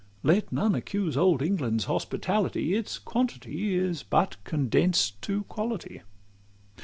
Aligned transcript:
Let 0.23 0.51
none 0.51 0.73
accuse 0.73 1.15
Old 1.15 1.43
England's 1.43 1.85
hospitality 1.85 2.73
Its 2.73 2.97
quantity 2.97 3.75
is 3.77 4.01
but 4.01 4.43
condensed 4.45 5.21
to 5.21 5.43
quality. 5.43 6.01